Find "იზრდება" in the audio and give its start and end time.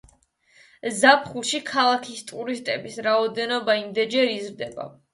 4.37-4.95